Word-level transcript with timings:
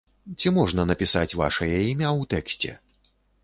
Ці 0.43 0.47
можна 0.55 0.85
напісаць 0.93 1.37
вашае 1.43 1.75
імя 1.91 2.09
ў 2.19 2.33
тэксце? 2.35 2.71